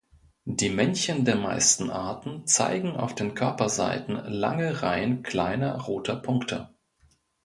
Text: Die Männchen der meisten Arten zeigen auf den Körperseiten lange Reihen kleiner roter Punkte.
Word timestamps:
Die 0.49 0.71
Männchen 0.71 1.25
der 1.25 1.35
meisten 1.35 1.91
Arten 1.91 2.47
zeigen 2.47 2.95
auf 2.95 3.13
den 3.13 3.35
Körperseiten 3.35 4.15
lange 4.25 4.81
Reihen 4.81 5.21
kleiner 5.21 5.79
roter 5.79 6.15
Punkte. 6.15 6.71